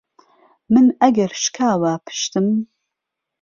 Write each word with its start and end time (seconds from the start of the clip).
من 0.73 0.87
ئەگەر 1.01 1.31
شکاوە 1.43 1.93
پشتم 2.05 2.47